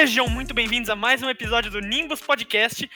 [0.00, 2.88] Sejam muito bem-vindos a mais um episódio do Nimbus Podcast.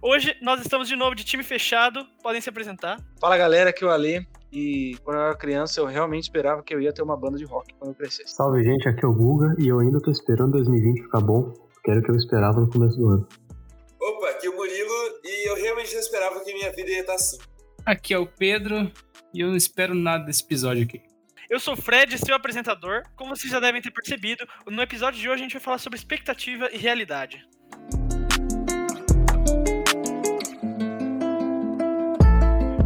[0.00, 2.06] Hoje nós estamos de novo de time fechado.
[2.22, 2.96] Podem se apresentar.
[3.20, 4.26] Fala galera, aqui é o Ale.
[4.50, 7.44] E quando eu era criança, eu realmente esperava que eu ia ter uma banda de
[7.44, 8.34] rock quando eu crescesse.
[8.34, 11.52] Salve gente, aqui é o Guga e eu ainda tô esperando 2020 ficar bom.
[11.84, 13.28] Quero o que eu esperava no começo do ano.
[14.00, 17.14] Opa, aqui é o Murilo e eu realmente não esperava que minha vida ia estar
[17.14, 17.36] assim.
[17.84, 18.90] Aqui é o Pedro
[19.34, 21.07] e eu não espero nada desse episódio aqui.
[21.50, 23.04] Eu sou o Fred, seu apresentador.
[23.16, 25.98] Como vocês já devem ter percebido, no episódio de hoje a gente vai falar sobre
[25.98, 27.42] expectativa e realidade.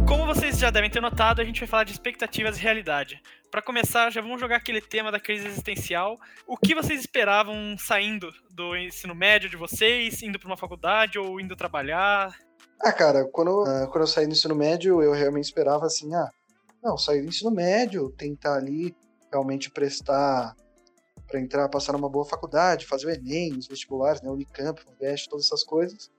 [0.07, 3.21] Como vocês já devem ter notado, a gente vai falar de expectativas e realidade.
[3.51, 6.17] Para começar, já vamos jogar aquele tema da crise existencial.
[6.47, 11.37] O que vocês esperavam saindo do ensino médio de vocês, indo para uma faculdade ou
[11.37, 12.33] indo trabalhar?
[12.81, 16.29] Ah, cara, quando, uh, quando eu saí do ensino médio, eu realmente esperava assim, ah,
[16.83, 18.95] não, sair do ensino médio, tentar ali
[19.31, 20.55] realmente prestar
[21.27, 25.45] para entrar, passar numa boa faculdade, fazer o Enem, os vestibulares, né, Unicamp, Univest, todas
[25.45, 26.11] essas coisas.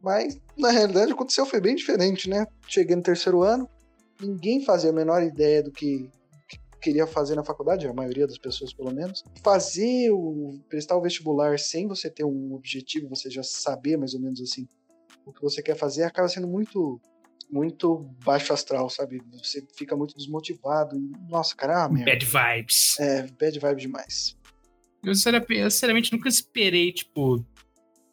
[0.00, 2.46] Mas, na realidade, aconteceu foi bem diferente, né?
[2.68, 3.68] Cheguei no terceiro ano,
[4.20, 6.10] ninguém fazia a menor ideia do que,
[6.48, 9.24] que queria fazer na faculdade, a maioria das pessoas pelo menos.
[9.42, 14.20] Fazer o prestar o vestibular sem você ter um objetivo, você já saber mais ou
[14.20, 14.68] menos assim
[15.24, 17.00] o que você quer fazer, acaba sendo muito
[17.52, 19.22] muito baixo astral, sabe?
[19.32, 20.96] Você fica muito desmotivado.
[20.96, 22.98] E, nossa, cara, ah, Bad vibes.
[22.98, 24.36] É, bad vibes demais.
[25.04, 27.44] Eu, sinceramente, nunca esperei, tipo,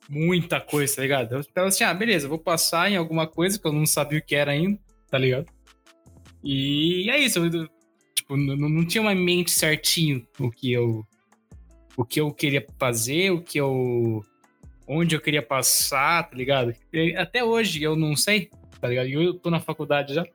[0.10, 1.36] muita coisa, tá ligado?
[1.36, 4.22] Eu tava assim, ah, beleza, vou passar em alguma coisa que eu não sabia o
[4.22, 4.78] que era ainda,
[5.10, 5.46] tá ligado?
[6.44, 7.68] E é isso, eu,
[8.14, 11.06] tipo, não, não tinha uma mente certinho o que eu
[11.96, 14.24] o que eu queria fazer, o que eu
[14.88, 16.74] onde eu queria passar, tá ligado?
[17.18, 19.08] Até hoje eu não sei, tá ligado?
[19.08, 20.26] E eu tô na faculdade já.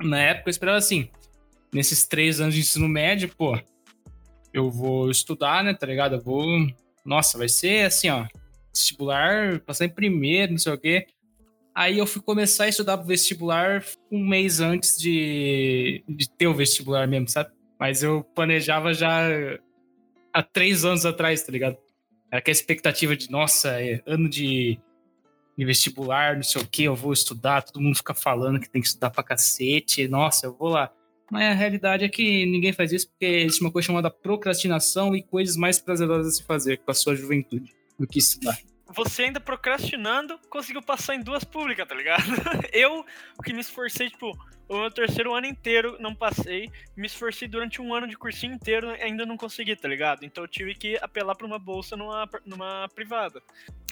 [0.00, 1.08] Na época eu esperava assim,
[1.72, 3.58] nesses três anos de ensino médio, pô,
[4.52, 6.16] eu vou estudar, né, tá ligado?
[6.16, 6.44] Eu vou.
[7.04, 8.26] Nossa, vai ser assim, ó.
[8.72, 11.06] Vestibular, passar em primeiro, não sei o quê.
[11.74, 16.54] Aí eu fui começar a estudar pro vestibular um mês antes de, de ter o
[16.54, 17.50] vestibular mesmo, sabe?
[17.78, 19.28] Mas eu planejava já
[20.32, 21.76] há três anos atrás, tá ligado?
[22.30, 24.78] Era aquela expectativa de, nossa, é ano de
[25.60, 28.80] em vestibular, não sei o que, eu vou estudar, todo mundo fica falando que tem
[28.80, 30.90] que estudar pra cacete, nossa, eu vou lá.
[31.30, 35.22] Mas a realidade é que ninguém faz isso porque existe uma coisa chamada procrastinação e
[35.22, 38.56] coisas mais prazerosas a se fazer com a sua juventude do que estudar.
[38.92, 42.24] Você ainda procrastinando conseguiu passar em duas públicas, tá ligado?
[42.72, 43.04] Eu,
[43.44, 44.36] que me esforcei, tipo,
[44.70, 46.70] o meu terceiro ano inteiro não passei.
[46.96, 50.24] Me esforcei durante um ano de cursinho inteiro ainda não consegui, tá ligado?
[50.24, 53.42] Então eu tive que apelar pra uma bolsa numa, numa privada.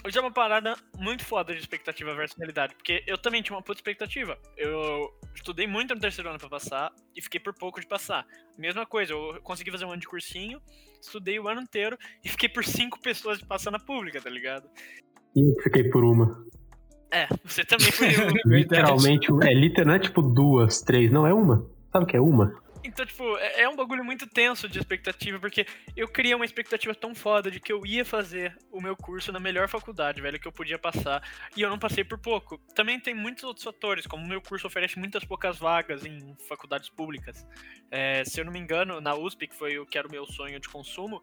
[0.07, 3.61] Isso é uma parada muito foda de expectativa versus realidade, porque eu também tinha uma
[3.61, 4.39] puta expectativa.
[4.55, 8.25] Eu estudei muito no terceiro ano pra passar e fiquei por pouco de passar.
[8.57, 10.61] Mesma coisa, eu consegui fazer um ano de cursinho,
[11.01, 14.69] estudei o ano inteiro e fiquei por cinco pessoas de passar na pública, tá ligado?
[15.35, 16.45] E eu fiquei por uma.
[17.11, 18.09] É, você também foi.
[18.45, 21.65] literalmente, é literalmente tipo duas, três, não é uma.
[21.91, 22.55] Sabe o que é uma?
[22.83, 26.95] Então, tipo, é, é um bagulho muito tenso de expectativa, porque eu criei uma expectativa
[26.95, 30.47] tão foda de que eu ia fazer o meu curso na melhor faculdade, velho, que
[30.47, 31.21] eu podia passar,
[31.55, 32.57] e eu não passei por pouco.
[32.73, 36.89] Também tem muitos outros fatores, como o meu curso oferece muitas poucas vagas em faculdades
[36.89, 37.45] públicas.
[37.91, 40.25] É, se eu não me engano, na USP, que foi o que era o meu
[40.25, 41.21] sonho de consumo,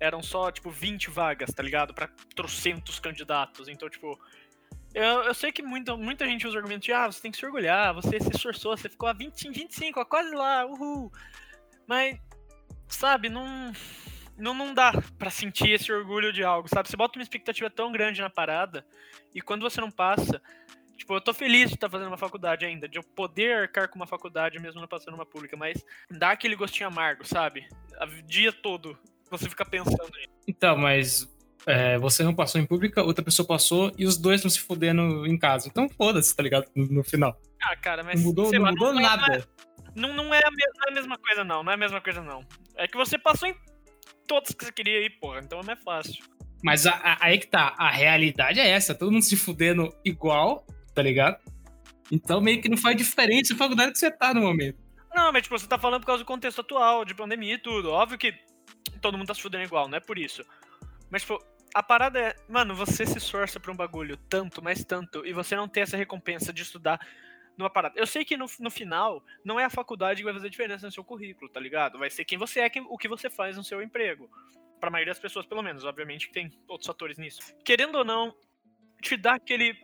[0.00, 1.92] eram só, tipo, 20 vagas, tá ligado?
[1.92, 3.68] Pra trocentos candidatos.
[3.68, 4.18] Então, tipo,
[4.94, 7.38] eu, eu sei que muita, muita gente usa o argumento de ah, você tem que
[7.38, 11.12] se orgulhar, você se esforçou, você ficou a 20, 25, a quase lá, uhul.
[11.86, 12.18] Mas,
[12.88, 13.72] sabe, não,
[14.36, 16.88] não, não dá para sentir esse orgulho de algo, sabe?
[16.88, 18.84] Você bota uma expectativa tão grande na parada
[19.34, 20.40] e quando você não passa,
[20.96, 23.88] tipo, eu tô feliz de estar tá fazendo uma faculdade ainda, de eu poder arcar
[23.88, 27.68] com uma faculdade mesmo não passando uma pública, mas dá aquele gostinho amargo, sabe?
[28.00, 28.98] O dia todo
[29.30, 30.28] você fica pensando nisso.
[30.46, 31.28] Então, mas
[31.68, 35.26] é, você não passou em pública, outra pessoa passou e os dois estão se fudendo
[35.26, 35.68] em casa.
[35.68, 36.64] Então foda-se, tá ligado?
[36.74, 37.38] No, no, final.
[37.62, 38.18] Ah, cara, mas.
[38.18, 39.36] Não mudou, não lá, mudou não nada.
[39.36, 39.42] É,
[39.94, 41.62] não, não, é a, não é a mesma coisa, não.
[41.62, 42.42] Não é a mesma coisa, não.
[42.74, 43.54] É que você passou em
[44.26, 45.40] todos que você queria ir, porra.
[45.44, 46.24] Então é mais fácil.
[46.64, 47.74] Mas a, a, aí que tá.
[47.76, 48.94] A realidade é essa.
[48.94, 51.36] Todo mundo se fudendo igual, tá ligado?
[52.10, 54.78] Então meio que não faz diferença a faculdade que você tá no momento.
[55.14, 57.90] Não, mas tipo, você tá falando por causa do contexto atual, de pandemia e tudo.
[57.90, 58.32] Óbvio que
[59.02, 60.42] todo mundo tá se fudendo igual, não é por isso.
[61.10, 61.38] Mas, tipo,
[61.74, 65.54] a parada é, mano, você se esforça pra um bagulho tanto, mas tanto, e você
[65.54, 67.00] não tem essa recompensa de estudar
[67.58, 67.98] numa parada.
[67.98, 70.92] Eu sei que no, no final, não é a faculdade que vai fazer diferença no
[70.92, 71.98] seu currículo, tá ligado?
[71.98, 74.30] Vai ser quem você é, quem, o que você faz no seu emprego.
[74.78, 75.84] Pra maioria das pessoas, pelo menos.
[75.84, 77.40] Obviamente que tem outros fatores nisso.
[77.64, 78.32] Querendo ou não,
[79.02, 79.76] te dá aquele.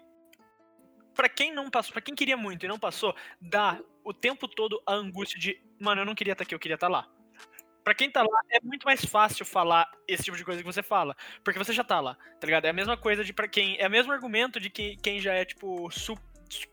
[1.15, 4.81] Pra quem não passou, pra quem queria muito e não passou, dá o tempo todo
[4.87, 7.14] a angústia de, mano, eu não queria estar tá aqui, eu queria estar tá lá.
[7.85, 10.83] Pra quem tá lá, é muito mais fácil falar esse tipo de coisa que você
[10.83, 11.15] fala.
[11.45, 12.65] Porque você já tá lá, tá ligado?
[12.65, 13.77] É a mesma coisa de para quem.
[13.79, 16.19] É o mesmo argumento de que quem já é, tipo, su-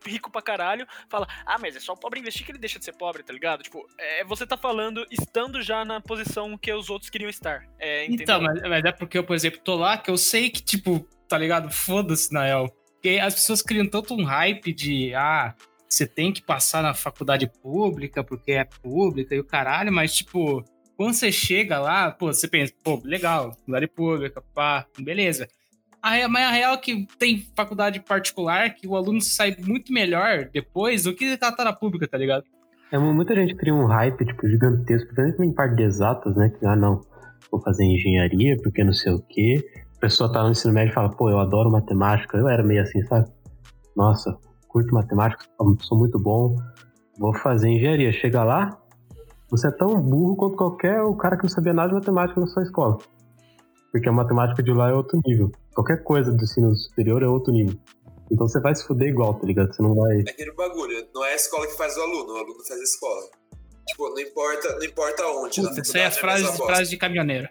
[0.06, 2.86] rico pra caralho, fala, ah, mas é só o pobre investir que ele deixa de
[2.86, 3.64] ser pobre, tá ligado?
[3.64, 7.66] Tipo, é, você tá falando estando já na posição que os outros queriam estar.
[7.80, 8.06] É?
[8.06, 11.06] Então, mas, mas é porque eu, por exemplo, tô lá que eu sei que, tipo,
[11.28, 11.70] tá ligado?
[11.72, 12.70] Foda-se, na real.
[12.94, 15.56] Porque as pessoas criam tanto um hype de, ah,
[15.90, 20.64] você tem que passar na faculdade pública porque é pública e o caralho, mas, tipo,
[21.02, 25.48] quando você chega lá, pô, você pensa, pô, legal, faculdade pública, pá, beleza.
[26.00, 30.48] A, mas a real é que tem faculdade particular que o aluno sai muito melhor
[30.54, 32.44] depois do que ele tá, tá na pública, tá ligado?
[32.92, 36.50] É, muita gente cria um hype, tipo, gigantesco, principalmente em parte de exatas, né?
[36.50, 37.02] Que, ah, não,
[37.52, 39.68] vou fazer engenharia porque não sei o quê.
[39.98, 42.38] A pessoa tá no ensino médio e fala, pô, eu adoro matemática.
[42.38, 43.28] Eu era meio assim, sabe?
[43.98, 44.38] Nossa,
[44.68, 45.46] curto matemática,
[45.80, 46.56] sou muito bom,
[47.18, 48.14] vou fazer engenharia.
[48.14, 48.81] Chega lá,
[49.52, 52.48] você é tão burro quanto qualquer o cara que não sabia nada de matemática na
[52.48, 52.98] sua escola.
[53.92, 55.52] Porque a matemática de lá é outro nível.
[55.76, 57.78] Qualquer coisa do ensino superior é outro nível.
[58.32, 59.76] Então você vai se fuder igual, tá ligado?
[59.76, 60.20] Você não vai.
[60.20, 62.84] É aquele bagulho, não é a escola que faz o aluno, o aluno faz a
[62.84, 63.30] escola.
[63.88, 65.62] Tipo, não importa, não importa onde.
[65.62, 67.50] na isso aí é faculdade frase, frase de caminhoneiro.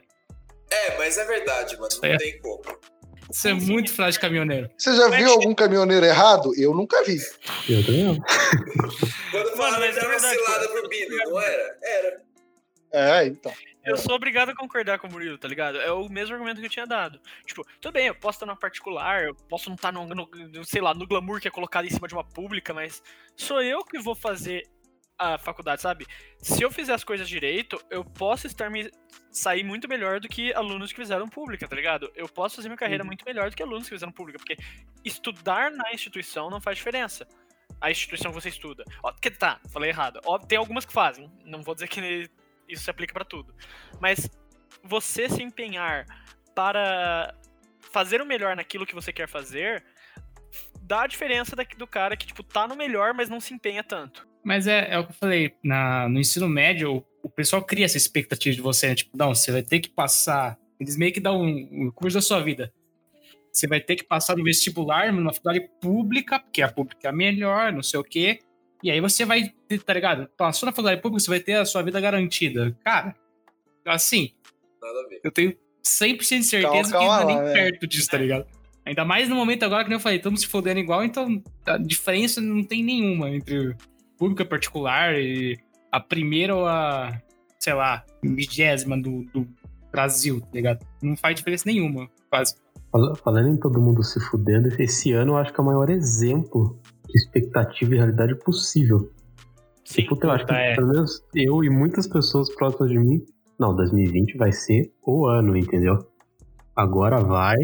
[0.70, 1.90] É, mas é verdade, mano.
[2.02, 2.62] Não é- tem como.
[3.30, 4.70] Isso é muito frase de caminhoneiro.
[4.76, 6.52] Você já viu algum caminhoneiro errado?
[6.56, 7.18] Eu nunca vi.
[7.68, 8.16] Eu também não.
[9.30, 11.78] Quando Mano, falaram que é era uma cilada pro Bino, não era?
[11.82, 12.22] Era.
[12.92, 13.52] É, então.
[13.84, 15.80] Eu sou obrigado a concordar com o Murilo, tá ligado?
[15.80, 17.20] É o mesmo argumento que eu tinha dado.
[17.46, 20.64] Tipo, tudo bem, eu posso estar numa particular, eu posso não estar no, no- no-
[20.64, 23.02] sei lá, no glamour que é colocado em cima de uma pública, mas
[23.36, 24.68] sou eu que vou fazer
[25.16, 26.06] a faculdade, sabe?
[26.38, 28.90] Se eu fizer as coisas direito, eu posso estar me
[29.30, 32.10] sair muito melhor do que alunos que fizeram pública, tá ligado?
[32.14, 34.56] Eu posso fazer minha carreira muito melhor do que alunos que fizeram pública, porque
[35.04, 37.26] estudar na instituição não faz diferença.
[37.80, 38.84] A instituição que você estuda.
[39.02, 40.20] Ó, que tá, falei errado.
[40.24, 41.30] Ó, tem algumas que fazem.
[41.44, 42.30] Não vou dizer que
[42.68, 43.54] isso se aplica pra tudo.
[44.00, 44.28] Mas
[44.82, 46.06] você se empenhar
[46.54, 47.34] para
[47.92, 49.84] fazer o melhor naquilo que você quer fazer
[50.82, 54.28] dá a diferença do cara que, tipo, tá no melhor, mas não se empenha tanto.
[54.42, 57.84] Mas é, é o que eu falei, na, no ensino médio, o, o pessoal cria
[57.84, 58.94] essa expectativa de você, né?
[58.96, 60.58] Tipo, não, você vai ter que passar.
[60.80, 62.72] Eles meio que dão um, um curso da sua vida.
[63.52, 67.12] Você vai ter que passar no vestibular, numa faculdade pública, porque a pública é a
[67.12, 68.40] melhor, não sei o quê.
[68.82, 69.52] E aí você vai,
[69.84, 70.28] tá ligado?
[70.36, 72.76] Passou na faculdade pública, você vai ter a sua vida garantida.
[72.84, 73.14] Cara,
[73.86, 74.32] assim,
[74.80, 75.20] Nada a ver.
[75.22, 75.54] eu tenho
[75.84, 77.52] 100% de certeza Calma, que não é calma nem lá, é.
[77.52, 78.46] perto disso, tá ligado?
[78.84, 82.40] Ainda mais no momento agora, que eu falei, estamos se fodendo igual, então a diferença
[82.40, 83.76] não tem nenhuma entre
[84.16, 85.58] pública particular e
[85.92, 87.20] a primeira ou a,
[87.58, 89.46] sei lá, vigésima do, do
[89.90, 90.86] Brasil, tá ligado?
[91.02, 92.54] Não faz diferença nenhuma, quase.
[92.92, 95.88] Fala- Falando em todo mundo se fudendo, esse ano eu acho que é o maior
[95.90, 96.78] exemplo
[97.08, 99.10] de expectativa e realidade possível.
[99.84, 100.02] Sim.
[100.02, 100.74] E, puta, eu acho que é.
[100.74, 103.24] pelo menos eu e muitas pessoas próximas de mim,
[103.58, 105.98] não, 2020 vai ser o ano, entendeu?
[106.74, 107.56] Agora vai,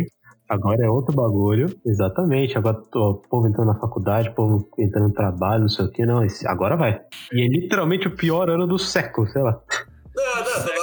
[0.48, 2.58] agora é outro bagulho, exatamente.
[2.58, 6.04] Agora o povo entrando na faculdade, o povo entrando no trabalho, não sei o que,
[6.04, 7.00] não, esse- agora vai.
[7.32, 9.60] E é literalmente o pior ano do século, sei lá.
[10.14, 10.75] Não, não,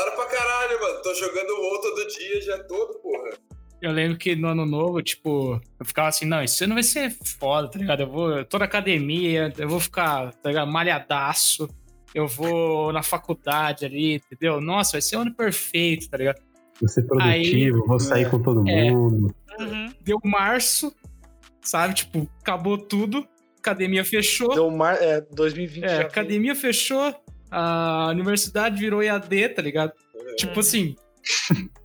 [1.14, 3.38] Tô jogando WoW todo dia, já todo, porra.
[3.80, 7.12] Eu lembro que no ano novo, tipo, eu ficava assim, não, esse ano vai ser
[7.12, 8.02] foda, tá ligado?
[8.02, 10.72] Eu vou, eu tô na academia, eu vou ficar, tá ligado?
[10.72, 11.70] Malhadaço,
[12.16, 14.60] eu vou na faculdade ali, entendeu?
[14.60, 16.42] Nossa, vai ser o ano perfeito, tá ligado?
[16.82, 18.90] Vou ser produtivo, vou sair é, com todo é.
[18.90, 19.36] mundo.
[19.60, 19.94] Uhum.
[20.02, 20.92] Deu março,
[21.62, 21.94] sabe?
[21.94, 23.28] Tipo, acabou tudo,
[23.60, 24.56] academia fechou.
[24.56, 24.98] Deu mar...
[25.00, 27.14] é, 2020 É, academia fechou,
[27.52, 29.94] a universidade virou EAD, tá ligado?
[30.38, 30.96] Tipo assim,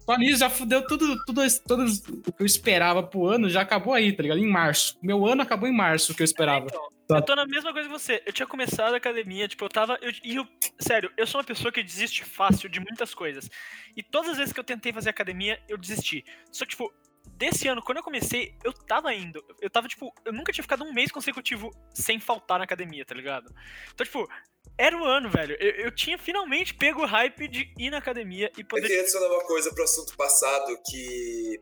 [0.01, 1.85] só nisso já fudeu tudo, tudo, tudo
[2.27, 4.39] o que eu esperava pro ano, já acabou aí, tá ligado?
[4.41, 4.99] Em março.
[5.03, 6.67] Meu ano acabou em março, o que eu esperava.
[6.67, 7.17] Então, Tá.
[7.17, 8.23] eu tô na mesma coisa que você.
[8.27, 9.99] Eu tinha começado a academia, tipo, eu tava.
[10.03, 10.47] eu- e eu,
[10.79, 13.49] sério, eu sou uma pessoa que desiste fácil de muitas coisas.
[13.97, 16.23] E todas as vezes que eu tentei fazer academia, eu desisti.
[16.53, 16.93] Só que, tipo,
[17.37, 19.45] desse ano, quando eu comecei, eu tava indo.
[19.61, 23.15] Eu tava, tipo, eu nunca tinha ficado um mês consecutivo sem faltar na academia, tá
[23.15, 23.53] ligado?
[23.95, 24.29] Então, tipo,
[24.77, 25.57] era o ano, velho.
[25.61, 28.83] Eu, eu tinha finalmente pego o hype de ir na academia e Eu poder.
[28.87, 31.61] queria adicionar uma coisa pro assunto passado que.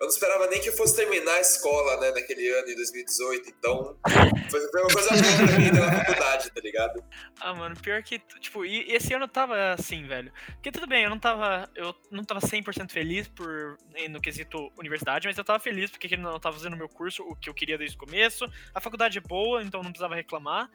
[0.00, 3.50] Eu não esperava nem que eu fosse terminar a escola, né, naquele ano, em 2018.
[3.50, 3.98] Então,
[4.50, 7.04] foi uma coisa boa pra mim na faculdade, tá ligado?
[7.38, 10.32] Ah, mano, pior que, tipo, e esse ano eu tava assim, velho.
[10.54, 13.76] Porque tudo bem, eu não tava, eu não tava 100% feliz por
[14.08, 17.36] no quesito universidade, mas eu tava feliz porque eu não tava fazendo meu curso, o
[17.36, 18.46] que eu queria desde o começo.
[18.74, 20.70] A faculdade é boa, então não precisava reclamar.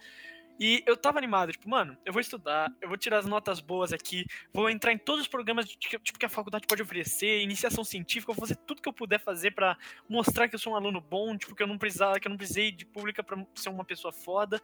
[0.60, 3.92] E eu tava animado, tipo, mano, eu vou estudar, eu vou tirar as notas boas
[3.92, 7.84] aqui, vou entrar em todos os programas de- tipo, que a faculdade pode oferecer, iniciação
[7.84, 11.02] científica, vou fazer tudo que eu puder fazer pra mostrar que eu sou um aluno
[11.02, 13.84] bom, tipo, que eu não precisava, que eu não precisei de pública pra ser uma
[13.84, 14.62] pessoa foda.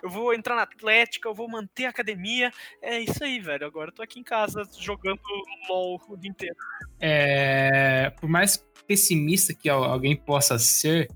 [0.00, 2.52] Eu vou entrar na atlética, eu vou manter a academia.
[2.80, 3.64] É isso aí, velho.
[3.66, 5.20] Agora eu tô aqui em casa jogando
[5.68, 6.56] LOL o dia inteiro.
[7.00, 8.56] É, por mais
[8.86, 11.08] pessimista que al- alguém possa ser,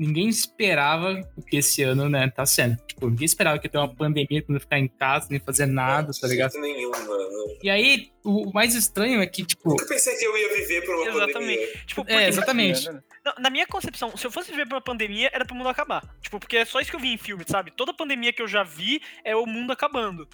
[0.00, 2.76] ninguém esperava o que esse ano, né, tá sendo.
[2.86, 5.66] Tipo, ninguém esperava que ia ter uma pandemia, não ia ficar em casa, nem fazer
[5.66, 6.54] nada, tá ligado?
[6.58, 7.28] Nenhum, mano.
[7.62, 10.94] E aí, o mais estranho é que, tipo, Nunca pensei que eu ia viver por
[10.94, 11.32] uma Exatamente.
[11.34, 11.66] pandemia.
[11.86, 12.90] Tipo, é, porque- exatamente.
[13.22, 16.02] Não, na minha concepção, se eu fosse ver pra pandemia, era pro mundo acabar.
[16.22, 17.70] Tipo, porque é só isso que eu vi em filme, sabe?
[17.70, 20.26] Toda pandemia que eu já vi é o mundo acabando.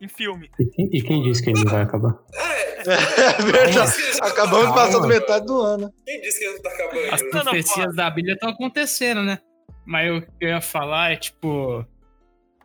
[0.00, 0.50] Em filme.
[0.58, 2.12] E quem, e quem disse que ele não vai acabar?
[2.86, 3.92] É, verdade.
[4.20, 5.92] Acabamos tá passando metade do ano.
[6.04, 7.14] Quem disse que não tá acabando?
[7.14, 9.38] As profecias da Bíblia estão acontecendo, né?
[9.84, 11.84] Mas o que eu ia falar é, tipo.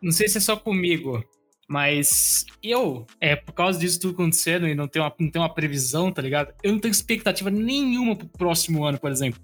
[0.02, 1.22] Não sei se é só comigo,
[1.68, 5.54] mas eu, é, por causa disso tudo acontecendo e não ter uma, não ter uma
[5.54, 6.54] previsão, tá ligado?
[6.62, 9.40] Eu não tenho expectativa nenhuma pro próximo ano, por exemplo.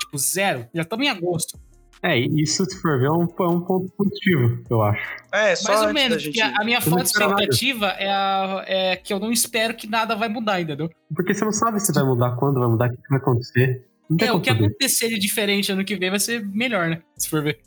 [0.00, 0.66] Tipo, zero.
[0.74, 1.60] Já estamos em agosto.
[2.02, 5.02] É, isso, se for ver, é um, é um ponto positivo, eu acho.
[5.32, 6.34] É, só Mais ou menos, gente...
[6.38, 7.24] porque a, a minha falta de nada.
[7.32, 10.88] expectativa é, a- é que eu não espero que nada vai mudar, entendeu?
[11.14, 13.84] Porque você não sabe se vai mudar, quando vai mudar, o que vai acontecer.
[14.08, 17.02] Não tem É, o que acontecer de diferente ano que vem vai ser melhor, né?
[17.16, 17.58] Se for ver.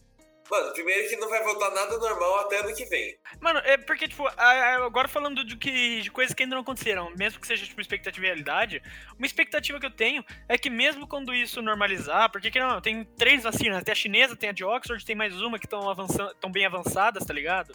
[0.52, 3.18] Mano, primeiro que não vai voltar nada normal até ano que vem.
[3.40, 7.40] Mano, é porque, tipo, agora falando de, que, de coisas que ainda não aconteceram, mesmo
[7.40, 8.84] que seja, tipo, expectativa e realidade,
[9.18, 13.06] uma expectativa que eu tenho é que mesmo quando isso normalizar, porque que não, tem
[13.18, 16.36] três vacinas, tem a chinesa, tem a de Oxford, tem mais uma que estão avançando,
[16.36, 17.74] tão bem avançadas, tá ligado?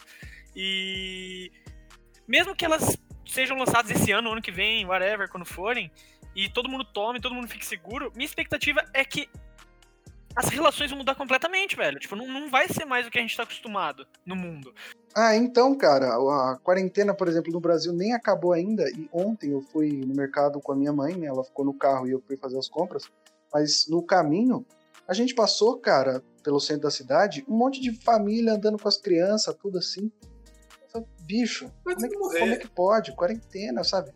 [0.54, 1.50] E
[2.28, 5.90] mesmo que elas sejam lançadas esse ano, ano que vem, whatever, quando forem,
[6.34, 9.30] e todo mundo tome, todo mundo fique seguro, minha expectativa é que
[10.36, 11.98] as relações vão mudar completamente, velho.
[11.98, 14.74] Tipo, não, não vai ser mais o que a gente tá acostumado no mundo.
[15.14, 18.86] Ah, então, cara, a quarentena, por exemplo, no Brasil nem acabou ainda.
[18.90, 21.26] E ontem eu fui no mercado com a minha mãe, né?
[21.26, 23.10] Ela ficou no carro e eu fui fazer as compras.
[23.50, 24.66] Mas no caminho,
[25.08, 28.98] a gente passou, cara, pelo centro da cidade, um monte de família andando com as
[28.98, 30.12] crianças, tudo assim.
[30.92, 33.16] Falei, Bicho, como é, que, como é que pode?
[33.16, 34.12] Quarentena, sabe?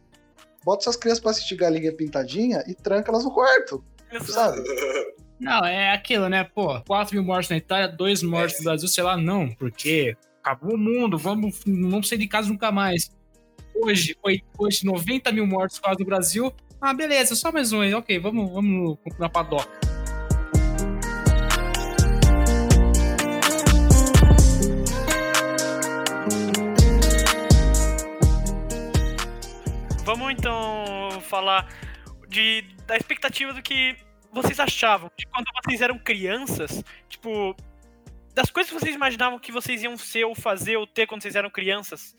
[0.63, 3.83] Bota essas crianças pra assistir galinha pintadinha e tranca elas no quarto,
[4.27, 4.63] sabe?
[5.41, 6.45] Não, é aquilo, né?
[6.45, 10.75] Pô, 4 mil mortos na Itália, 2 mortos no Brasil, sei lá, não, porque acabou
[10.75, 13.11] o mundo, vamos, não vamos sair de casa nunca mais.
[13.75, 16.53] Hoje, oi- hoje 90 mil mortos quase no Brasil.
[16.81, 19.71] Ah, beleza, só mais um aí, ok, vamos, vamos comprar padoca.
[30.05, 31.69] Vamos então falar
[32.29, 33.97] de, da expectativa do que
[34.33, 37.55] vocês achavam de quando vocês eram crianças, tipo,
[38.35, 41.35] das coisas que vocês imaginavam que vocês iam ser ou fazer ou ter quando vocês
[41.37, 42.15] eram crianças.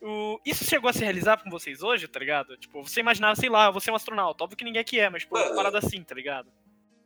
[0.00, 2.56] O, isso chegou a se realizar com vocês hoje, tá ligado?
[2.58, 4.44] Tipo, você imaginava, sei lá, eu vou ser um astronauta.
[4.44, 6.50] Óbvio que ninguém aqui é, mas, tipo, uma parada assim, tá ligado?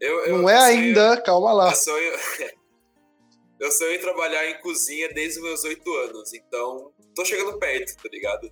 [0.00, 1.70] Eu, eu, Não é sonho- ainda, calma lá.
[1.70, 2.12] Eu sonho,
[3.60, 7.96] eu sonho em trabalhar em cozinha desde os meus oito anos, então tô chegando perto,
[8.02, 8.50] tá ligado?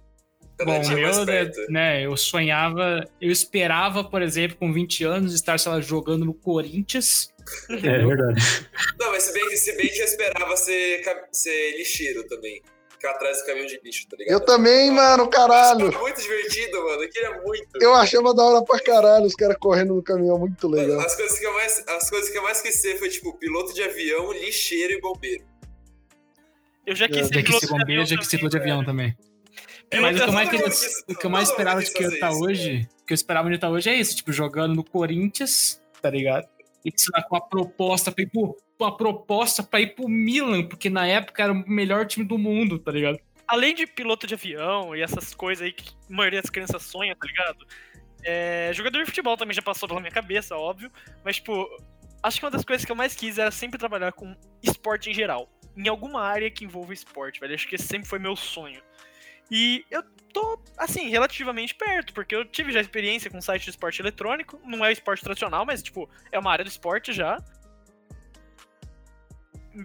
[0.65, 5.71] Bom, eu, né, né, eu sonhava, eu esperava, por exemplo, com 20 anos, estar, sei
[5.71, 7.33] lá, jogando no Corinthians.
[7.71, 8.09] É Entendeu?
[8.09, 8.67] verdade.
[8.99, 12.61] Não, mas se bem, que- se bem que eu esperava ser, ser lixeiro também.
[12.91, 14.33] Ficar atrás do caminhão de lixo, tá ligado?
[14.35, 15.87] Eu também, mano, caralho.
[15.87, 17.05] É muito divertido, mano.
[17.05, 17.69] Eu queria muito.
[17.81, 21.01] Eu achava da hora pra caralho os caras correndo no caminhão, muito Mano, legal.
[21.01, 23.73] as, coisas que eu mais, as coisas que eu mais quis ser foi, tipo, piloto
[23.73, 25.45] de avião, lixeiro e bombeiro.
[26.85, 29.17] Eu já quis ser piloto ser bombeiro, já que ser piloto de avião também.
[29.91, 32.31] É, Mas o que mais, o que eu mais esperava de que eu fazer estar
[32.31, 32.45] isso.
[32.45, 36.11] hoje, o que eu esperava de estar hoje é isso, tipo, jogando no Corinthians, tá
[36.11, 36.47] ligado?
[36.85, 40.09] E sei lá, com a proposta pra ir pro, com a proposta pra ir pro
[40.09, 43.19] Milan, porque na época era o melhor time do mundo, tá ligado?
[43.49, 47.17] além de piloto de avião e essas coisas aí que a maioria das crianças sonha,
[47.17, 47.67] tá ligado?
[48.23, 50.93] É, jogador de futebol também já passou pela minha cabeça, óbvio.
[51.25, 51.67] Mas, tipo,
[52.23, 55.15] acho que uma das coisas que eu mais quis era sempre trabalhar com esporte em
[55.15, 55.49] geral.
[55.75, 57.55] Em alguma área que envolva esporte, velho.
[57.55, 58.83] Acho que esse sempre foi meu sonho.
[59.51, 60.03] E eu
[60.33, 64.61] tô, assim, relativamente perto, porque eu tive já experiência com site de esporte eletrônico.
[64.65, 67.43] Não é esporte tradicional, mas, tipo, é uma área do esporte já.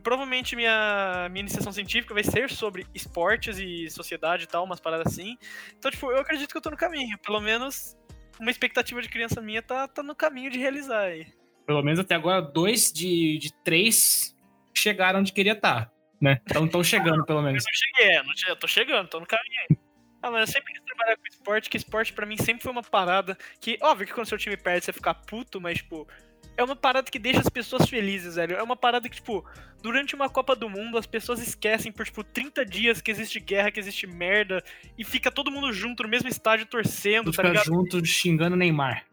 [0.01, 5.13] Provavelmente minha, minha iniciação científica vai ser sobre esportes e sociedade e tal, umas paradas
[5.13, 5.37] assim.
[5.77, 7.17] Então, tipo, eu acredito que eu tô no caminho.
[7.19, 7.95] Pelo menos
[8.39, 11.27] uma expectativa de criança minha tá, tá no caminho de realizar aí.
[11.65, 14.35] Pelo menos até agora, dois de, de três
[14.73, 15.91] chegaram onde queria estar,
[16.23, 16.39] né?
[16.49, 17.63] Então estão chegando, pelo menos.
[17.63, 19.77] Eu não cheguei, eu não che- eu tô chegando, tô no caminho aí.
[20.21, 22.81] Ah, mas eu sempre quis trabalhar com esporte, que esporte pra mim sempre foi uma
[22.81, 26.07] parada que, óbvio que quando seu time perde você fica puto, mas, tipo,
[26.55, 28.55] é uma parada que deixa as pessoas felizes, velho.
[28.55, 29.45] É uma parada que, tipo,
[29.81, 33.69] durante uma Copa do Mundo, as pessoas esquecem por, tipo, 30 dias que existe guerra,
[33.69, 34.63] que existe merda,
[34.97, 37.65] e fica todo mundo junto no mesmo estádio torcendo, tá ligado?
[37.65, 39.03] junto xingando Neymar.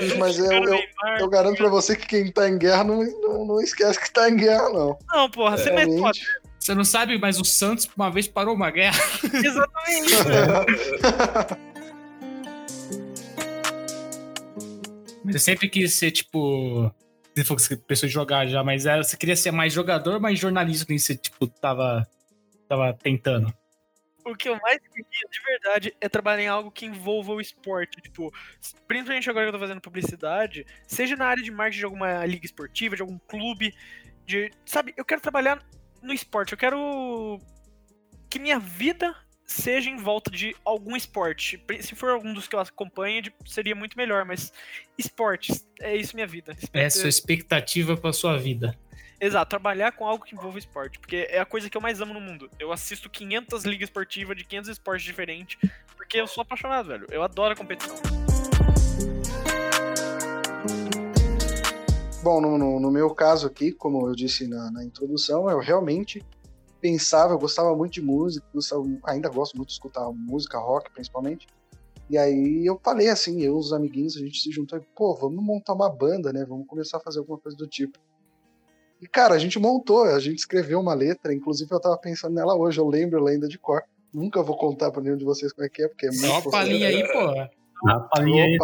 [0.00, 1.20] Junto, Mas eu- eu- Neymar.
[1.20, 4.28] Eu garanto pra você que quem tá em guerra não, não, não esquece que tá
[4.30, 4.98] em guerra, não.
[5.12, 5.80] Não, porra, você foda.
[5.84, 6.26] Realmente.
[6.58, 8.96] Você não sabe, mas o Santos uma vez parou uma guerra.
[9.34, 10.12] Exatamente,
[15.32, 16.90] eu sempre quis ser, tipo.
[17.34, 20.14] Você falou que você pensou em jogar já, mas era, você queria ser mais jogador
[20.14, 22.06] ou mais jornalista que você, tipo, tava,
[22.68, 23.52] tava tentando?
[24.24, 28.00] O que eu mais queria, de verdade, é trabalhar em algo que envolva o esporte.
[28.00, 28.32] Tipo,
[28.86, 32.46] principalmente agora que eu tô fazendo publicidade, seja na área de marketing de alguma liga
[32.46, 33.74] esportiva, de algum clube,
[34.24, 34.50] de.
[34.64, 35.64] Sabe, eu quero trabalhar
[36.00, 36.52] no esporte.
[36.52, 37.40] Eu quero
[38.30, 39.14] que minha vida
[39.44, 41.62] seja em volta de algum esporte.
[41.80, 44.52] Se for algum dos que eu acompanho, seria muito melhor, mas
[44.96, 46.56] esportes, é isso minha vida.
[46.72, 48.78] É a sua expectativa pra sua vida.
[49.24, 52.12] Exato, trabalhar com algo que envolva esporte, porque é a coisa que eu mais amo
[52.12, 52.50] no mundo.
[52.58, 55.56] Eu assisto 500 ligas esportivas de 500 esportes diferentes,
[55.96, 57.06] porque eu sou apaixonado, velho.
[57.08, 57.94] Eu adoro a competição.
[62.24, 66.20] Bom, no, no- no meu caso aqui, como eu disse na, na introdução, eu realmente
[66.80, 71.46] pensava, eu gostava muito de música, gostava- ainda gosto muito de escutar música, rock principalmente.
[72.10, 75.14] E aí eu falei assim, eu e os amiguinhos, a gente se juntou e, pô,
[75.14, 76.44] vamos montar uma banda, né?
[76.44, 77.96] Vamos começar a fazer alguma coisa do tipo.
[79.02, 82.54] E, cara, a gente montou, a gente escreveu uma letra, inclusive eu tava pensando nela
[82.56, 83.82] hoje, eu lembro ela ainda de cor.
[84.14, 86.28] Nunca vou contar pra nenhum de vocês como é que é, porque é muito Dá
[86.38, 87.26] uma palhinha aí, pô.
[87.34, 87.50] Dá
[87.84, 88.58] uma palhinha aí.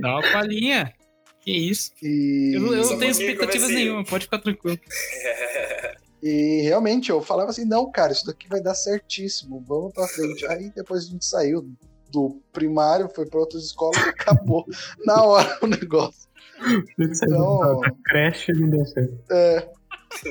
[0.00, 0.92] Dá uma palhinha.
[1.40, 1.92] Que isso.
[2.02, 2.52] E...
[2.54, 4.78] Eu, não- eu não tenho expectativas nenhuma, pode ficar tranquilo.
[6.26, 10.46] E realmente eu falava assim, não, cara, isso daqui vai dar certíssimo, vamos pra frente.
[10.48, 11.70] Aí depois a gente saiu
[12.10, 14.64] do primário, foi pra outras escolas e acabou
[15.04, 16.26] na hora o negócio.
[16.98, 19.14] Então- creche não deu certo.
[19.30, 19.68] É.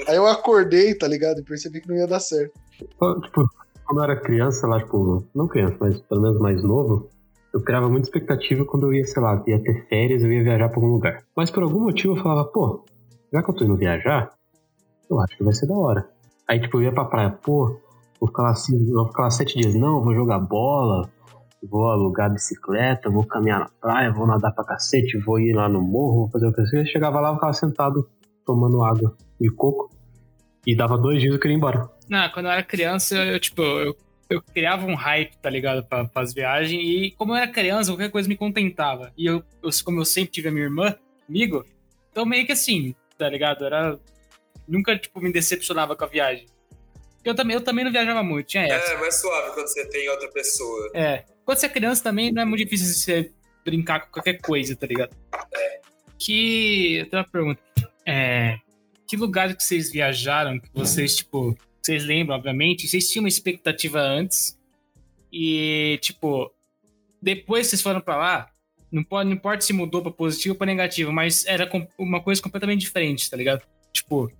[0.08, 1.40] Aí eu acordei, tá ligado?
[1.40, 2.54] E percebi que não ia dar certo.
[2.78, 3.50] Tipo,
[3.86, 7.10] quando eu era criança, lá, tipo, não criança, mas pelo menos mais novo,
[7.54, 10.70] eu criava muita expectativa quando eu ia, sei lá, ia ter férias, eu ia viajar
[10.70, 11.24] pra algum lugar.
[11.36, 12.84] Mas por algum motivo eu falava, pô,
[13.32, 14.34] já que eu tô indo viajar,
[15.10, 16.10] eu acho que vai ser da hora.
[16.48, 17.80] Aí, tipo, eu ia pra praia, pô,
[18.20, 21.10] vou ficar lá assim, vou ficar lá sete dias, não, vou jogar bola,
[21.70, 25.82] vou alugar bicicleta, vou caminhar na praia, vou nadar pra cacete, vou ir lá no
[25.82, 28.10] morro, vou fazer o que eu Eu chegava lá, eu ficava sentado,
[28.46, 29.90] tomando água de coco,
[30.66, 31.90] e dava dois dias eu queria ir embora.
[32.10, 33.96] Não, quando eu era criança, eu, tipo, eu,
[34.30, 35.84] eu criava um hype, tá ligado?
[35.86, 36.82] Pra, as viagens.
[36.82, 39.12] E como eu era criança, qualquer coisa me contentava.
[39.18, 41.66] E eu, eu, como eu sempre tive a minha irmã comigo,
[42.12, 43.66] então meio que assim, tá ligado?
[43.66, 44.00] Era.
[44.68, 46.46] Nunca, tipo, me decepcionava com a viagem.
[47.24, 48.94] Eu também, eu também não viajava muito, tinha essa.
[48.94, 50.92] É, mais suave quando você tem outra pessoa.
[50.94, 51.24] É.
[51.46, 53.32] Quando você é criança também, não é muito difícil você
[53.66, 55.16] brincar com qualquer coisa, tá ligado?
[56.18, 56.98] Que.
[56.98, 57.62] Eu tenho uma pergunta.
[58.06, 58.58] É.
[59.08, 61.58] Que lugares que vocês viajaram, que vocês, tipo.
[61.82, 64.58] Vocês lembram, obviamente, vocês tinham uma expectativa antes.
[65.32, 66.52] E, tipo.
[67.22, 68.50] Depois que vocês foram pra lá,
[68.92, 72.42] não, pode, não importa se mudou pra positivo ou pra negativo, mas era uma coisa
[72.42, 73.62] completamente diferente, tá ligado?
[73.92, 74.32] Tipo.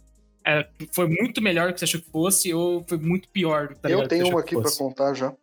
[0.46, 3.90] era- foi muito melhor do que você achou que fosse, ou foi muito pior, tá
[3.90, 4.78] eu do que tenho uma aqui pra fosse?
[4.78, 5.34] contar já.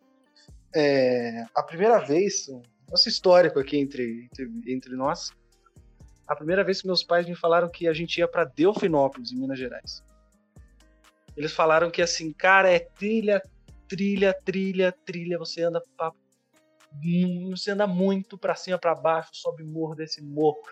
[0.75, 2.47] É, a primeira vez,
[2.89, 5.31] nosso histórico aqui entre, entre, entre nós,
[6.31, 9.37] a primeira vez que meus pais me falaram que a gente ia pra Delfinópolis, em
[9.37, 10.05] Minas Gerais.
[11.37, 13.43] Eles falaram que assim, cara, é trilha,
[13.89, 16.13] trilha, trilha, trilha, você anda pra,
[17.51, 20.63] você anda muito pra cima, pra baixo, sobe morro, desce morro,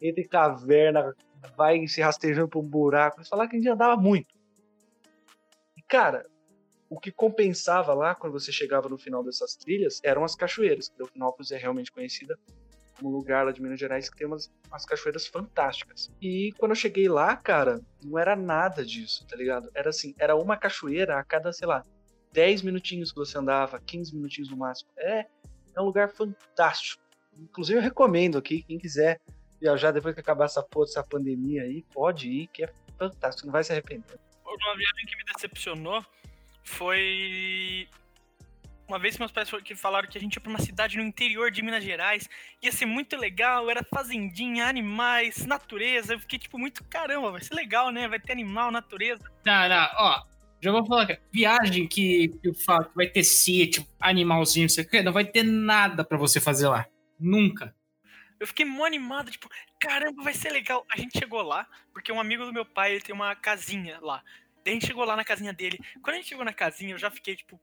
[0.00, 1.12] entra em caverna,
[1.56, 3.18] vai se rastejando por um buraco.
[3.18, 4.32] Eles falaram que a gente andava muito.
[5.76, 6.24] E, cara,
[6.88, 10.88] o que compensava lá, quando você chegava no final dessas trilhas, eram as cachoeiras.
[10.96, 12.38] Delfinópolis é realmente conhecida
[13.02, 16.10] um lugar lá de Minas Gerais que tem umas, umas cachoeiras fantásticas.
[16.20, 19.70] E quando eu cheguei lá, cara, não era nada disso, tá ligado?
[19.74, 21.84] Era assim, era uma cachoeira a cada, sei lá,
[22.32, 24.90] 10 minutinhos que você andava, 15 minutinhos no máximo.
[24.96, 25.26] É,
[25.74, 27.02] é um lugar fantástico.
[27.38, 29.20] Inclusive eu recomendo aqui, quem quiser
[29.60, 33.52] viajar depois que acabar essa porra dessa pandemia aí, pode ir, que é fantástico, não
[33.52, 34.18] vai se arrepender.
[34.44, 36.04] Uma viagem que me decepcionou
[36.64, 37.88] foi.
[38.88, 41.02] Uma vez que meus pais que falaram que a gente ia pra uma cidade no
[41.02, 42.26] interior de Minas Gerais,
[42.62, 46.14] ia ser muito legal, era fazendinha, animais, natureza.
[46.14, 48.08] Eu fiquei tipo, muito caramba, vai ser legal, né?
[48.08, 49.30] Vai ter animal, natureza.
[49.44, 50.22] Não, não, ó.
[50.60, 51.22] Já vou falar, cara.
[51.30, 55.26] Viagem que eu falo que vai ter sítio, animalzinho, não sei o quê, não vai
[55.26, 56.86] ter nada pra você fazer lá.
[57.20, 57.74] Nunca.
[58.40, 60.86] Eu fiquei mó animado, tipo, caramba, vai ser legal.
[60.90, 64.22] A gente chegou lá, porque um amigo do meu pai ele tem uma casinha lá.
[64.64, 65.78] Daí a gente chegou lá na casinha dele.
[66.02, 67.60] Quando a gente chegou na casinha, eu já fiquei, tipo,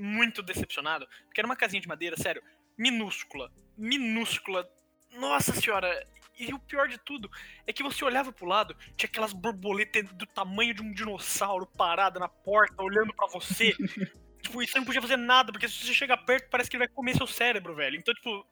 [0.00, 1.06] muito decepcionado.
[1.26, 2.42] Porque era uma casinha de madeira, sério,
[2.76, 3.50] minúscula.
[3.76, 4.68] Minúscula.
[5.12, 6.06] Nossa senhora.
[6.38, 7.30] E o pior de tudo
[7.66, 12.18] é que você olhava pro lado, tinha aquelas borboletas do tamanho de um dinossauro parada
[12.18, 13.74] na porta, olhando pra você.
[14.40, 16.86] tipo, e você não podia fazer nada, porque se você chegar perto, parece que ele
[16.86, 17.96] vai comer seu cérebro, velho.
[17.96, 18.46] Então, tipo.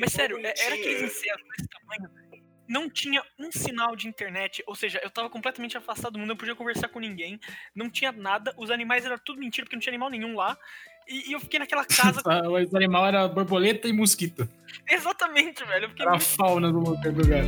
[0.00, 2.21] Mas sério, é- era aqueles insetos desse tamanho.
[2.72, 6.36] Não tinha um sinal de internet, ou seja, eu tava completamente afastado do mundo, não
[6.38, 7.38] podia conversar com ninguém,
[7.74, 10.56] não tinha nada, os animais eram tudo mentira, porque não tinha animal nenhum lá.
[11.06, 12.22] E, e eu fiquei naquela casa.
[12.48, 14.48] O animal era borboleta e mosquito.
[14.88, 15.92] Exatamente, velho.
[15.98, 17.44] Era a fauna do do lugar.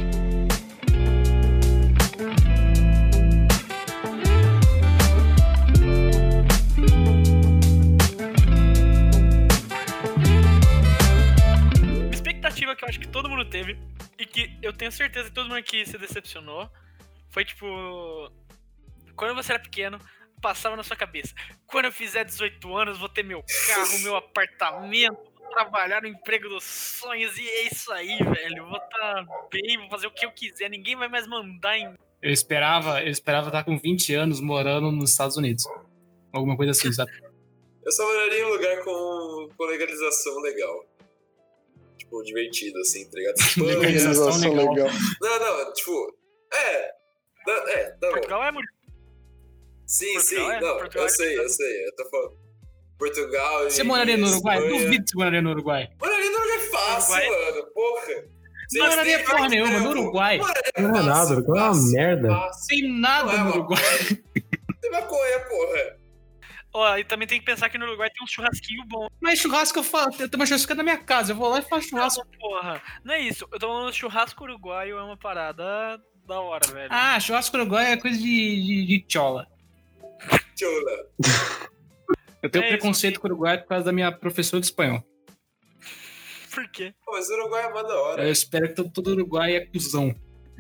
[12.03, 13.79] Uma expectativa que eu acho que todo mundo teve
[14.19, 16.71] e que eu tenho certeza que todo mundo aqui se decepcionou
[17.31, 17.67] foi tipo.
[19.17, 19.99] Quando você era pequeno,
[20.41, 21.35] passava na sua cabeça.
[21.67, 26.49] Quando eu fizer 18 anos, vou ter meu carro, meu apartamento, vou trabalhar no emprego
[26.49, 28.59] dos sonhos e é isso aí, velho.
[28.59, 31.95] Eu vou estar bem, vou fazer o que eu quiser, ninguém vai mais mandar em.
[32.21, 35.67] Eu esperava, eu esperava estar com 20 anos morando nos Estados Unidos.
[36.33, 37.13] Alguma coisa assim, sabe?
[37.85, 40.87] Eu só moraria em um lugar com, com legalização legal.
[42.15, 43.35] Tipo, divertido, assim, tá ligado?
[43.77, 44.73] Organização legal.
[44.75, 44.89] legal.
[45.21, 46.17] Não, não, tipo.
[46.53, 46.91] É.
[47.47, 48.13] Não, é, tá bom.
[48.13, 48.69] Portugal é muito.
[49.87, 51.87] Sim, Portugal sim, é- não, Portugal eu é- sei, eu sei.
[51.87, 52.45] Eu tô falando.
[52.99, 53.65] Portugal.
[53.65, 54.57] Você moraria no Uruguai?
[54.59, 54.79] Espanha.
[54.85, 55.89] Duvido que você moraria no Uruguai.
[56.01, 57.67] Moraria no Uruguai fácil, Uruguai- mano.
[57.75, 58.07] Porra.
[58.67, 59.79] Vocês Não moraria porra nenhuma.
[59.81, 59.91] No.
[59.91, 62.51] Uruguai Moraria Não é nada, fácil, Uruguai é uma merda.
[62.69, 63.81] tem nada Não é no uma- Uruguai.
[64.81, 65.97] Tem maconha, porra.
[66.77, 69.09] Ó, e também tem que pensar que no Uruguai tem um churrasquinho bom.
[69.21, 71.31] Mas churrasco eu faço, eu tenho uma churrasca na minha casa.
[71.33, 72.27] Eu vou lá e faço churrasco.
[72.33, 72.83] Não, porra.
[73.05, 73.47] Não é isso.
[73.53, 76.89] Eu tô falando churrasco uruguaio é uma parada da hora, velho.
[76.91, 79.47] Ah, churrasco no Uruguai é coisa de, de, de chola.
[80.57, 81.07] Tchula.
[82.43, 82.77] Eu tenho É isso.
[82.79, 85.03] preconceito com o Uruguai por causa da minha professora de espanhol.
[86.53, 86.93] Por quê?
[87.05, 88.25] Pô, Mas o Uruguai é mó da hora.
[88.25, 90.15] Eu espero que todo, todo Uruguai é cuzão.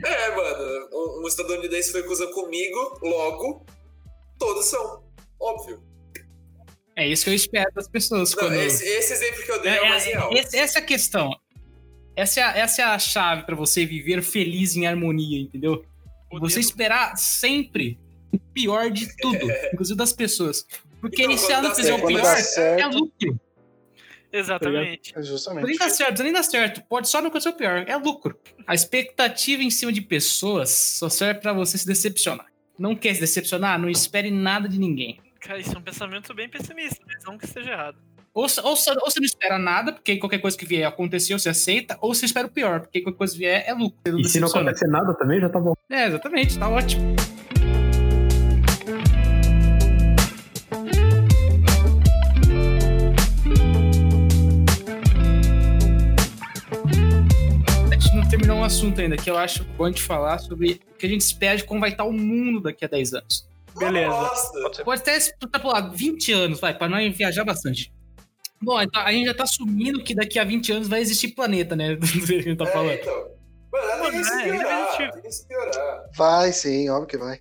[0.04, 0.88] É, mano.
[0.92, 3.64] Um, um estadunidense foi cuzão comigo, logo,
[4.38, 5.04] todos são.
[5.40, 5.82] Óbvio.
[6.96, 8.30] É isso que eu espero das pessoas.
[8.32, 8.54] Não, quando...
[8.54, 10.30] esse, esse exemplo que eu dei É, é, o é, mais real.
[10.32, 11.30] esse- essa é a questão.
[12.16, 15.84] Essa é a, essa é a chave pra você viver feliz em harmonia, entendeu?
[16.30, 17.98] O você esperar sempre
[18.32, 19.38] o pior de tudo,
[19.72, 20.64] inclusive das pessoas.
[21.00, 23.40] Porque Então, no dá fazer o pior é certo, lucro.
[24.32, 25.12] Exatamente.
[25.16, 25.66] é justamente.
[25.66, 26.82] Nem dá certo, nem dá certo.
[26.88, 27.84] Pode só não acontecer o pior.
[27.86, 28.36] É lucro.
[28.66, 32.46] A expectativa em cima de pessoas só serve pra você se decepcionar.
[32.76, 33.78] Não quer se decepcionar?
[33.78, 35.20] Não espere nada de ninguém.
[35.46, 37.96] Cara, isso é um pensamento bem pessimista, mas não que esteja errado.
[38.32, 41.38] Ou, se- ou, se- ou você não espera nada, porque qualquer coisa que vier aconteceu,
[41.38, 44.18] você aceita, ou você espera o pior, porque qualquer coisa que vier é lucro.
[44.18, 45.74] E se não acontecer nada também, já tá bom.
[45.90, 47.14] É, exatamente, tá ótimo.
[57.90, 60.98] A gente não terminou um assunto ainda, que eu acho bom de falar sobre o
[60.98, 63.46] que a gente espera de como vai estar o mundo daqui a 10 anos.
[63.78, 64.08] Beleza.
[64.10, 64.84] Nossa.
[64.84, 67.92] Pode até extrapolar 20 anos, vai, pra nós viajar bastante.
[68.62, 71.74] Bom, então a gente já tá assumindo que daqui a 20 anos vai existir planeta,
[71.76, 71.96] né?
[71.96, 72.92] Do que a gente tá É, falando.
[72.94, 73.34] então.
[73.72, 74.84] Mano, tem que é, ele vai piorar.
[74.86, 75.12] existir.
[75.12, 76.04] Tem que se piorar.
[76.16, 77.38] Vai sim, óbvio que vai.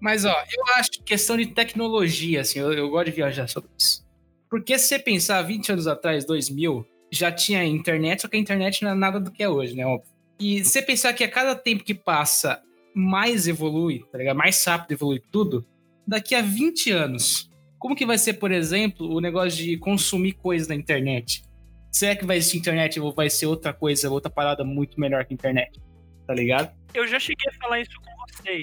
[0.00, 3.70] Mas, ó, eu acho que questão de tecnologia, assim, eu, eu gosto de viajar sobre
[3.78, 4.06] isso.
[4.48, 8.82] Porque se você pensar 20 anos atrás, 2000, já tinha internet, só que a internet
[8.82, 9.84] não é nada do que é hoje, né?
[9.84, 10.08] Óbvio.
[10.40, 12.62] E se você pensar que a cada tempo que passa,
[12.94, 14.36] mais evolui, tá ligado?
[14.36, 15.66] Mais rápido evolui tudo,
[16.06, 20.66] daqui a 20 anos, como que vai ser, por exemplo, o negócio de consumir coisas
[20.68, 21.44] na internet?
[21.90, 25.32] Será que vai existir internet ou vai ser outra coisa, outra parada muito melhor que
[25.32, 25.80] a internet?
[26.26, 26.74] Tá ligado?
[26.92, 28.62] Eu já cheguei a falar isso com vocês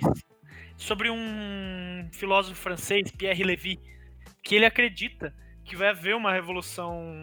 [0.77, 3.79] sobre um filósofo francês, Pierre Lévy,
[4.43, 5.33] que ele acredita
[5.63, 7.15] que vai haver uma revolução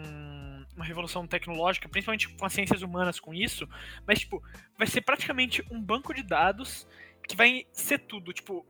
[0.75, 3.67] uma revolução tecnológica, principalmente com as ciências humanas com isso,
[4.07, 4.41] mas tipo,
[4.77, 6.87] vai ser praticamente um banco de dados
[7.27, 8.65] que vai ser tudo, tipo,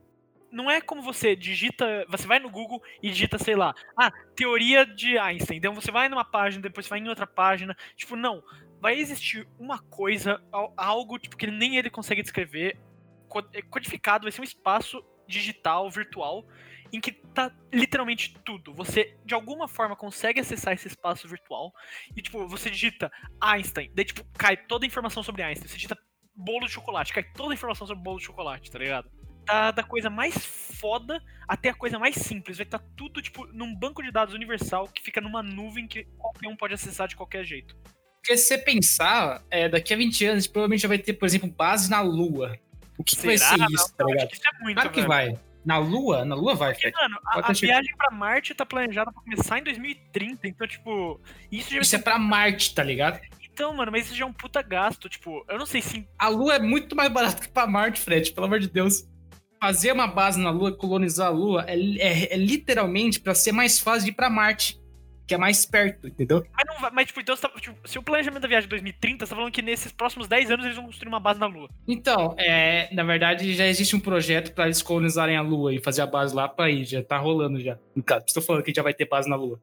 [0.50, 4.86] não é como você digita, você vai no Google e digita, sei lá, ah, teoria
[4.86, 5.56] de Einstein.
[5.58, 8.40] Então você vai numa página, depois vai em outra página, tipo, não,
[8.80, 12.78] vai existir uma coisa, al- algo tipo que nem ele consegue descrever,
[13.52, 16.46] é codificado, vai ser um espaço digital, virtual,
[16.96, 18.72] em que tá literalmente tudo.
[18.74, 21.72] Você, de alguma forma, consegue acessar esse espaço virtual
[22.16, 25.68] e, tipo, você digita Einstein, daí, tipo, cai toda a informação sobre Einstein.
[25.68, 25.98] Você digita
[26.34, 29.10] bolo de chocolate, cai toda a informação sobre bolo de chocolate, tá ligado?
[29.44, 32.56] Tá da coisa mais foda até a coisa mais simples.
[32.56, 36.48] Vai estar tudo, tipo, num banco de dados universal que fica numa nuvem que qualquer
[36.48, 37.76] um pode acessar de qualquer jeito.
[38.16, 41.50] Porque se você pensar, é, daqui a 20 anos, provavelmente já vai ter, por exemplo,
[41.50, 42.58] base na Lua.
[42.96, 45.08] O que, que vai ser isso, Não, tá isso é muito, Claro que velho.
[45.08, 45.38] vai.
[45.64, 46.24] Na Lua?
[46.24, 46.94] Na Lua vai, Fred.
[46.96, 51.70] mano, a, a viagem pra Marte tá planejada pra começar em 2030, então, tipo, isso
[51.72, 53.18] já Isso é pra Marte, tá ligado?
[53.42, 55.08] Então, mano, mas isso já é um puta gasto.
[55.08, 56.06] Tipo, eu não sei se.
[56.18, 59.08] A Lua é muito mais barata que pra Marte, Fred, pelo amor de Deus.
[59.62, 63.78] Fazer uma base na Lua, colonizar a Lua, é, é- é literalmente pra ser mais
[63.78, 64.78] fácil de ir pra Marte,
[65.26, 66.44] que é mais perto, entendeu?
[66.54, 68.68] Mas, não vai- mas, tipo, então, você tá- tipo, se o planejamento da viagem é
[68.68, 71.46] 2030, você tá falando que nesses próximos 10 anos eles vão construir uma base na
[71.46, 71.68] Lua.
[71.88, 76.02] Então, é, na verdade, já existe um projeto pra eles colonizarem a Lua e fazer
[76.02, 77.78] a base lá pra ir, já tá rolando já.
[77.96, 79.58] No caso, estou falando que já vai ter base na Lua.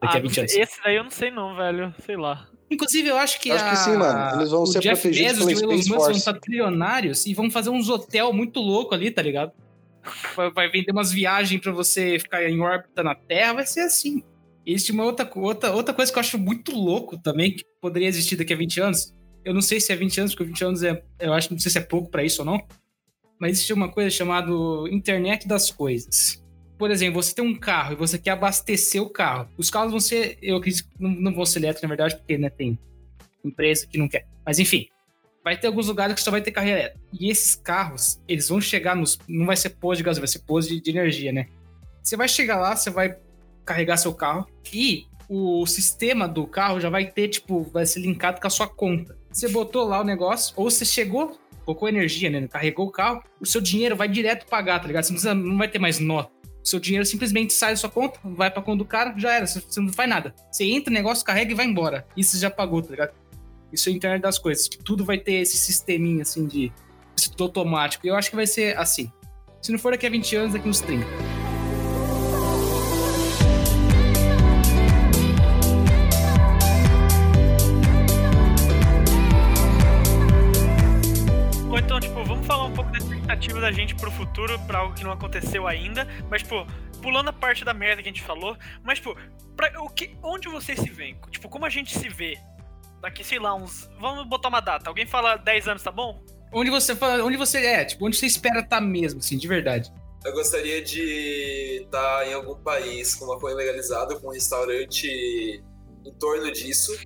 [0.00, 0.54] Daqui Ah, a não 20 sei- anos.
[0.72, 1.94] Esse daí eu não sei não, velho.
[2.04, 2.48] Sei lá.
[2.70, 3.50] Inclusive, eu acho que.
[3.52, 4.40] Acho que a- sim, mano.
[4.40, 6.32] Eles vão o ser Jeff protegidos Bezos pela e o Elon Space Musk vão estar
[6.40, 9.52] trilionários e vão fazer uns hotel muito louco ali, tá ligado?
[10.34, 14.24] Vai, vai vender umas viagens pra você ficar em órbita na Terra, vai ser assim.
[14.64, 18.36] Existe uma outra, outra, outra coisa que eu acho muito louco também, que poderia existir
[18.36, 19.14] daqui a 20 anos.
[19.44, 21.02] Eu não sei se é 20 anos, porque 20 anos é.
[21.18, 22.64] Eu acho não sei se é pouco pra isso ou não.
[23.38, 24.50] Mas existe uma coisa chamada
[24.90, 26.42] internet das coisas.
[26.78, 29.48] Por exemplo, você tem um carro e você quer abastecer o carro.
[29.58, 32.38] Os carros vão ser, eu acredito que não, não vão ser elétricos, na verdade, porque
[32.38, 32.78] né, tem
[33.44, 34.26] empresa que não quer.
[34.46, 34.86] Mas enfim,
[35.44, 37.04] vai ter alguns lugares que só vai ter carro elétrico.
[37.12, 39.18] E esses carros, eles vão chegar nos.
[39.28, 41.46] Não vai ser posto de gasolina, vai ser posto de, de energia, né?
[42.02, 43.16] Você vai chegar lá, você vai
[43.64, 48.40] carregar seu carro e o sistema do carro já vai ter, tipo, vai ser linkado
[48.40, 49.16] com a sua conta.
[49.30, 52.46] Você botou lá o negócio, ou você chegou, colocou energia, né?
[52.48, 55.04] Carregou o carro, o seu dinheiro vai direto pagar, tá ligado?
[55.04, 56.26] Você não, precisa, não vai ter mais nó.
[56.62, 59.46] O seu dinheiro simplesmente sai da sua conta, vai pra conta do cara, já era,
[59.46, 60.34] você não faz nada.
[60.50, 62.06] Você entra negócio, carrega e vai embora.
[62.16, 63.12] Isso já pagou, tá ligado?
[63.72, 64.68] Isso é a internet das coisas.
[64.68, 66.70] que Tudo vai ter esse sisteminha assim de.
[67.38, 68.06] Automático.
[68.06, 69.10] E eu acho que vai ser assim.
[69.60, 71.41] Se não for daqui a 20 anos, daqui uns 30.
[83.62, 86.06] Da gente pro futuro, pra algo que não aconteceu ainda.
[86.28, 86.66] Mas, tipo,
[87.00, 88.56] pulando a parte da merda que a gente falou.
[88.82, 89.16] Mas, tipo,
[89.56, 91.16] pra, o que, onde vocês se veem?
[91.30, 92.38] Tipo, como a gente se vê?
[93.00, 93.88] Daqui, sei lá, uns.
[93.98, 94.90] Vamos botar uma data.
[94.90, 96.22] Alguém fala 10 anos, tá bom?
[96.52, 99.90] Onde você fala, onde você é, tipo, onde você espera estar mesmo, assim, de verdade.
[100.24, 105.08] Eu gostaria de estar em algum país com maconha legalizada, com um restaurante
[106.04, 106.96] em torno disso,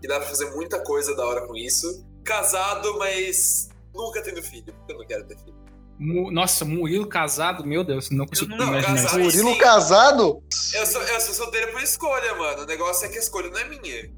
[0.00, 2.06] que dá pra fazer muita coisa da hora com isso.
[2.24, 5.64] Casado, mas nunca tendo filho, porque eu não quero ter filho.
[5.98, 9.20] Mu- Nossa, Murilo casado, meu Deus, não consigo não- imaginar casado.
[9.22, 9.58] Murilo sim.
[9.58, 10.42] casado?
[10.74, 12.62] Eu sou, eu sou solteiro por escolha, mano.
[12.62, 14.10] O negócio é que a escolha não é minha.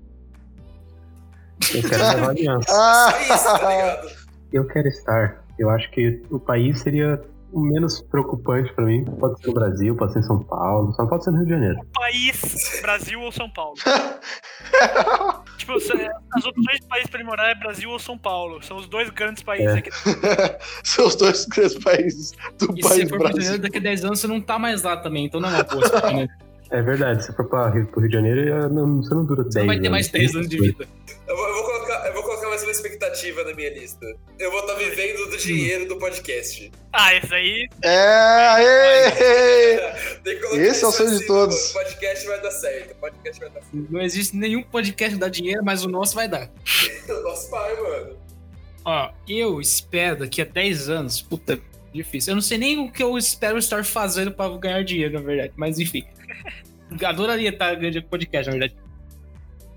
[1.75, 2.67] Eu quero levar aliança.
[2.73, 4.11] Só isso, tá ligado?
[4.53, 5.45] Eu quero estar.
[5.59, 9.05] Eu acho que o país seria o menos preocupante pra mim.
[9.05, 11.47] Pode ser no Brasil, pode ser em São Paulo, só não pode ser no Rio
[11.47, 11.79] de Janeiro.
[11.95, 13.75] País, Brasil ou São Paulo?
[15.57, 18.63] tipo, se- as opções de país pra ele morar é Brasil ou São Paulo.
[18.63, 19.79] São os dois grandes países É.
[19.79, 19.91] aqui.
[20.85, 23.43] São os dois grandes países do E se país você for pro Rio de Brasil.
[23.43, 25.63] Janeiro, daqui a 10 anos você não tá mais lá também, então não é uma
[25.65, 25.89] boa.
[25.89, 26.29] Você né?
[26.71, 29.43] É verdade, se for pra Rio, pro Rio de Janeiro, eu não- você não dura
[29.45, 29.91] 10 não vai ter anos.
[29.91, 30.85] mais 10 anos de vida.
[31.29, 31.65] Eu vou, eu vou
[32.77, 34.07] expectativa na minha lista.
[34.39, 36.71] Eu vou estar vivendo do dinheiro do podcast.
[36.93, 37.69] Ah, esse aí.
[37.83, 39.05] É, aê!
[40.25, 41.71] Esse é o isso sonho de assim, todos.
[41.71, 42.93] O podcast vai dar certo.
[42.93, 43.87] O podcast vai dar certo.
[43.91, 46.51] Não existe nenhum podcast que dá dinheiro, mas o nosso vai dar.
[47.23, 48.17] Nosso pai, mano.
[48.85, 51.21] Ó, eu espero daqui a 10 anos.
[51.21, 51.61] Puta,
[51.93, 52.33] difícil.
[52.33, 55.53] Eu não sei nem o que eu espero estar fazendo pra ganhar dinheiro, na verdade.
[55.57, 56.07] Mas enfim.
[57.05, 58.77] Adoraria estar ganhando podcast, na verdade.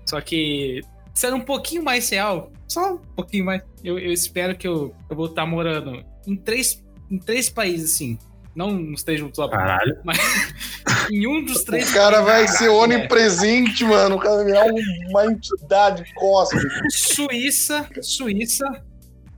[0.06, 0.80] Só que,
[1.14, 5.16] sendo um pouquinho mais real, só um pouquinho mais, eu, eu espero que eu, eu
[5.16, 8.18] vou estar morando em três, em três países, assim.
[8.54, 9.58] Não nos três juntos, óbvio.
[9.58, 9.96] Caralho.
[10.04, 10.18] Mas
[11.10, 14.16] em um dos três O cara vai países, ser é, onipresente, mano.
[14.16, 16.68] O cara vai virar um- uma entidade cósmica.
[16.90, 18.64] Suíça, Suíça,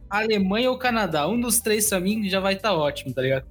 [0.08, 1.28] Alemanha ou Canadá.
[1.28, 3.44] Um dos três pra mim já vai estar ótimo, tá ligado?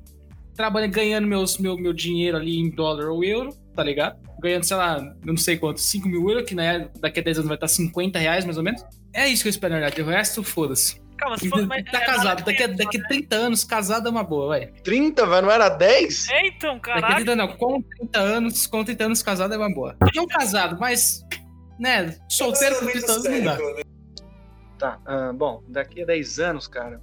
[0.56, 4.18] Trabalhando, ganhando meus, meu, meu dinheiro ali em dólar ou euro, tá ligado?
[4.42, 7.38] Ganhando, sei lá, eu não sei quanto, 5 mil euros, que né, daqui a 10
[7.38, 8.84] anos vai estar 50 reais mais ou menos.
[9.14, 10.02] É isso que eu espero, na verdade.
[10.02, 11.02] O resto, foda-se.
[11.18, 11.66] Calma, se E for.
[11.68, 12.44] mas- Tá é, casado.
[12.44, 14.68] Daqui a, daqui a 30 anos, casado é uma boa, vai.
[14.84, 16.30] 30, velho, não era 10?
[16.30, 17.16] É, então, Daqui caralho.
[17.18, 19.96] 30 não, com 30 anos, com 30 anos casado é uma boa.
[20.16, 21.24] Não casado, mas,
[21.80, 23.58] né, solteiro com 30 anos não dá.
[23.58, 23.84] Né?
[24.80, 27.00] Tá, ah, bom, daqui a 10 anos, cara,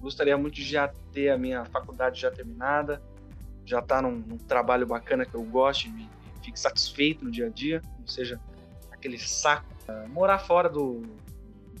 [0.00, 3.00] gostaria muito de já ter a minha faculdade já terminada,
[3.64, 6.06] já tá num, num trabalho bacana que eu goste, me
[6.42, 8.38] fique satisfeito no dia a dia, não seja
[8.90, 9.64] aquele saco.
[9.88, 11.02] Ah, morar fora do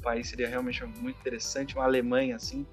[0.02, 2.66] país seria realmente muito interessante, uma Alemanha assim.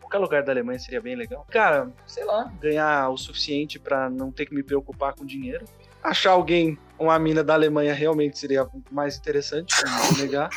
[0.00, 1.44] Qualquer lugar da Alemanha seria bem legal.
[1.50, 5.64] Cara, sei lá, ganhar o suficiente pra não ter que me preocupar com dinheiro.
[6.02, 10.48] Achar alguém, uma mina da Alemanha realmente seria mais interessante, não negar.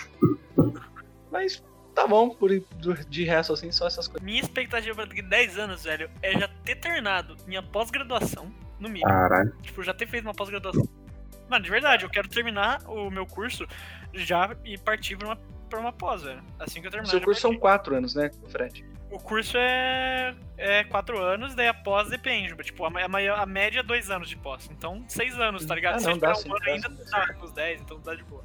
[1.31, 1.63] Mas
[1.95, 2.51] tá bom, por,
[3.09, 4.23] de resto, assim, só essas coisas.
[4.23, 8.87] Minha expectativa pra daqui a 10 anos, velho, é já ter terminado minha pós-graduação, no
[8.87, 9.09] mínimo.
[9.09, 9.51] Caralho.
[9.61, 10.87] Tipo, já ter feito uma pós-graduação.
[11.49, 13.65] Mano, de verdade, eu quero terminar o meu curso
[14.13, 16.41] já e partir pra uma pra uma pós, velho.
[16.59, 17.11] Assim que eu terminar.
[17.11, 18.83] Seu curso são quatro anos, né, Fred?
[19.11, 22.55] O curso é, é quatro anos, daí a pós depende.
[22.63, 24.69] Tipo, a, a, a média é dois anos de pós.
[24.71, 25.95] Então, seis anos, tá ligado?
[25.95, 27.81] Ah, Se não, eu esperar dá um sim, ano dá ainda, sim, tá nos 10,
[27.81, 28.43] então dá de boa.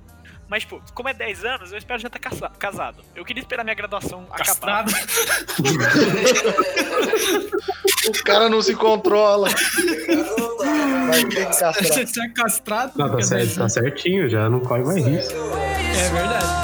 [0.48, 3.02] Mas, tipo, como é 10 anos, eu espero já estar casa- casado.
[3.14, 4.84] Eu queria esperar minha graduação acabar.
[4.84, 4.92] Castrado.
[8.06, 9.48] O cara não se controla.
[9.48, 11.74] Não dá, Vai ter que castrar.
[11.74, 12.92] Você é castrado.
[12.96, 15.32] Não, tá, certo, tá certinho, já não corre mais risco.
[15.34, 16.63] É verdade.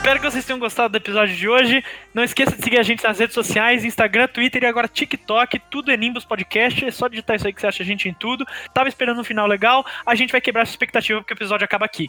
[0.00, 1.84] Espero que vocês tenham gostado do episódio de hoje.
[2.14, 5.60] Não esqueça de seguir a gente nas redes sociais, Instagram, Twitter e agora TikTok.
[5.70, 6.86] Tudo é Nimbus Podcast.
[6.86, 8.46] É só digitar isso aí que você acha a gente em tudo.
[8.72, 9.84] Tava esperando um final legal.
[10.06, 12.06] A gente vai quebrar essa expectativa porque o episódio acaba aqui.